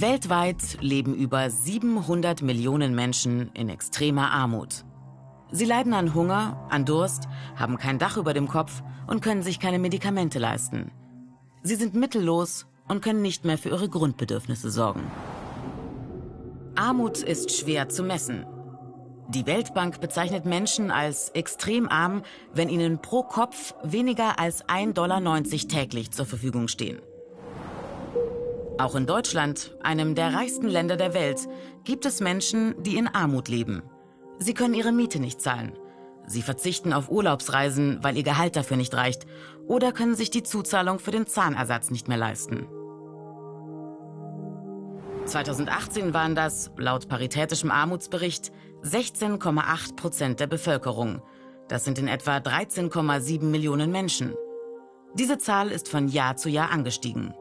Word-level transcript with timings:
Weltweit 0.00 0.78
leben 0.80 1.14
über 1.14 1.48
700 1.50 2.42
Millionen 2.42 2.94
Menschen 2.94 3.50
in 3.54 3.68
extremer 3.68 4.30
Armut. 4.30 4.84
Sie 5.50 5.64
leiden 5.64 5.94
an 5.94 6.14
Hunger, 6.14 6.66
an 6.70 6.84
Durst, 6.84 7.28
haben 7.54 7.76
kein 7.76 7.98
Dach 7.98 8.16
über 8.16 8.34
dem 8.34 8.48
Kopf 8.48 8.82
und 9.06 9.22
können 9.22 9.42
sich 9.42 9.60
keine 9.60 9.78
Medikamente 9.78 10.38
leisten. 10.38 10.90
Sie 11.62 11.76
sind 11.76 11.94
mittellos 11.94 12.66
und 12.88 13.02
können 13.02 13.22
nicht 13.22 13.44
mehr 13.44 13.58
für 13.58 13.68
ihre 13.70 13.88
Grundbedürfnisse 13.88 14.70
sorgen. 14.70 15.02
Armut 16.74 17.18
ist 17.22 17.56
schwer 17.56 17.88
zu 17.88 18.02
messen. 18.02 18.44
Die 19.28 19.46
Weltbank 19.46 20.00
bezeichnet 20.00 20.44
Menschen 20.44 20.90
als 20.90 21.30
extrem 21.30 21.88
arm, 21.88 22.22
wenn 22.54 22.68
ihnen 22.68 23.00
pro 23.02 23.22
Kopf 23.22 23.74
weniger 23.82 24.38
als 24.38 24.64
1,90 24.64 24.92
Dollar 24.92 25.42
täglich 25.42 26.12
zur 26.12 26.26
Verfügung 26.26 26.68
stehen. 26.68 27.00
Auch 28.78 28.94
in 28.94 29.06
Deutschland, 29.06 29.74
einem 29.82 30.14
der 30.14 30.34
reichsten 30.34 30.68
Länder 30.68 30.96
der 30.96 31.14
Welt, 31.14 31.48
gibt 31.84 32.04
es 32.04 32.20
Menschen, 32.20 32.82
die 32.82 32.98
in 32.98 33.08
Armut 33.08 33.48
leben. 33.48 33.82
Sie 34.38 34.52
können 34.52 34.74
ihre 34.74 34.92
Miete 34.92 35.18
nicht 35.18 35.40
zahlen. 35.40 35.72
Sie 36.26 36.42
verzichten 36.42 36.92
auf 36.92 37.10
Urlaubsreisen, 37.10 38.00
weil 38.02 38.18
ihr 38.18 38.22
Gehalt 38.22 38.54
dafür 38.54 38.76
nicht 38.76 38.94
reicht, 38.94 39.26
oder 39.66 39.92
können 39.92 40.14
sich 40.14 40.30
die 40.30 40.42
Zuzahlung 40.42 40.98
für 40.98 41.10
den 41.10 41.26
Zahnersatz 41.26 41.90
nicht 41.90 42.06
mehr 42.08 42.18
leisten. 42.18 42.66
2018 45.24 46.12
waren 46.12 46.34
das, 46.34 46.70
laut 46.76 47.08
Paritätischem 47.08 47.70
Armutsbericht, 47.70 48.52
16,8 48.82 49.96
Prozent 49.96 50.38
der 50.38 50.48
Bevölkerung. 50.48 51.22
Das 51.68 51.84
sind 51.84 51.98
in 51.98 52.08
etwa 52.08 52.36
13,7 52.36 53.42
Millionen 53.44 53.90
Menschen. 53.90 54.34
Diese 55.14 55.38
Zahl 55.38 55.70
ist 55.70 55.88
von 55.88 56.08
Jahr 56.08 56.36
zu 56.36 56.50
Jahr 56.50 56.70
angestiegen. 56.70 57.34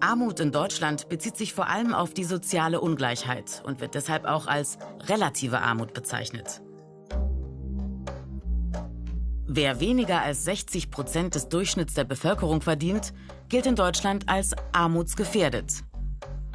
Armut 0.00 0.38
in 0.38 0.52
Deutschland 0.52 1.08
bezieht 1.08 1.36
sich 1.36 1.52
vor 1.52 1.68
allem 1.68 1.92
auf 1.92 2.14
die 2.14 2.24
soziale 2.24 2.80
Ungleichheit 2.80 3.62
und 3.64 3.80
wird 3.80 3.94
deshalb 3.94 4.26
auch 4.26 4.46
als 4.46 4.78
relative 5.06 5.60
Armut 5.60 5.92
bezeichnet. 5.92 6.62
Wer 9.46 9.80
weniger 9.80 10.22
als 10.22 10.44
60 10.44 10.90
Prozent 10.90 11.34
des 11.34 11.48
Durchschnitts 11.48 11.94
der 11.94 12.04
Bevölkerung 12.04 12.60
verdient, 12.60 13.12
gilt 13.48 13.66
in 13.66 13.74
Deutschland 13.74 14.28
als 14.28 14.54
armutsgefährdet. 14.72 15.82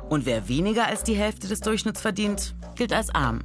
Und 0.10 0.26
wer 0.26 0.48
weniger 0.48 0.86
als 0.86 1.04
die 1.04 1.16
Hälfte 1.16 1.48
des 1.48 1.60
Durchschnitts 1.60 2.02
verdient, 2.02 2.56
gilt 2.76 2.94
als 2.94 3.14
arm. 3.14 3.42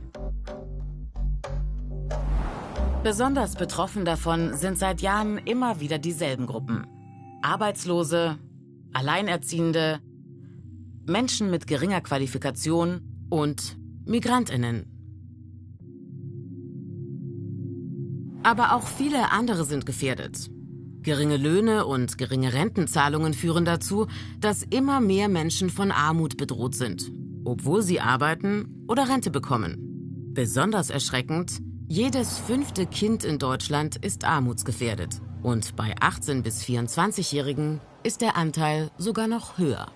Besonders 3.03 3.55
betroffen 3.55 4.05
davon 4.05 4.55
sind 4.55 4.79
seit 4.79 5.01
Jahren 5.01 5.39
immer 5.39 5.81
wieder 5.81 5.99
dieselben 5.99 6.47
Gruppen. 6.47 6.87
Arbeitslose, 7.43 8.39
Alleinerziehende, 8.93 10.01
Menschen 11.07 11.51
mit 11.51 11.67
geringer 11.67 12.01
Qualifikation 12.01 13.01
und 13.31 13.79
Migrantinnen. 14.05 14.87
Aber 18.43 18.75
auch 18.75 18.87
viele 18.87 19.31
andere 19.33 19.65
sind 19.65 19.85
gefährdet. 19.85 20.51
Geringe 21.03 21.37
Löhne 21.37 21.87
und 21.87 22.19
geringe 22.19 22.53
Rentenzahlungen 22.53 23.35
führen 23.35 23.65
dazu, 23.65 24.07
dass 24.41 24.63
immer 24.63 25.01
mehr 25.01 25.29
Menschen 25.29 25.71
von 25.71 25.91
Armut 25.91 26.37
bedroht 26.37 26.75
sind, 26.75 27.11
obwohl 27.45 27.83
sie 27.83 28.01
arbeiten 28.01 28.85
oder 28.89 29.09
Rente 29.09 29.31
bekommen. 29.31 29.77
Besonders 30.33 30.91
erschreckend, 30.91 31.61
jedes 31.89 32.39
fünfte 32.39 32.87
Kind 32.87 33.25
in 33.25 33.39
Deutschland 33.39 33.97
ist 33.97 34.25
armutsgefährdet. 34.25 35.21
Und 35.43 35.77
bei 35.77 35.97
18- 35.97 36.43
bis 36.43 36.63
24-Jährigen 36.63 37.81
ist 38.09 38.23
der 38.23 38.37
Anteil 38.37 38.91
sogar 38.97 39.29
noch 39.29 39.59
höher. 39.59 39.87